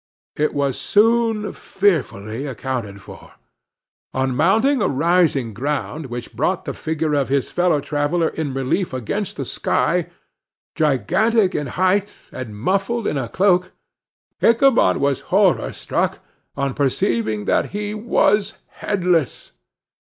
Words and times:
It 0.35 0.55
was 0.55 0.81
soon 0.81 1.51
fearfully 1.53 2.47
accounted 2.47 3.01
for. 3.03 3.33
On 4.15 4.35
mounting 4.35 4.81
a 4.81 4.87
rising 4.87 5.53
ground, 5.53 6.07
which 6.07 6.33
brought 6.33 6.65
the 6.65 6.73
figure 6.73 7.13
of 7.13 7.29
his 7.29 7.51
fellow 7.51 7.79
traveller 7.79 8.29
in 8.29 8.51
relief 8.55 8.93
against 8.93 9.37
the 9.37 9.45
sky, 9.45 10.09
gigantic 10.73 11.53
in 11.53 11.67
height, 11.67 12.31
and 12.33 12.57
muffled 12.57 13.05
in 13.05 13.19
a 13.19 13.29
cloak, 13.29 13.73
Ichabod 14.41 14.97
was 14.97 15.19
horror 15.29 15.71
struck 15.71 16.17
on 16.57 16.73
perceiving 16.73 17.45
that 17.45 17.65
he 17.69 17.93
was 17.93 18.55
headless! 18.69 19.51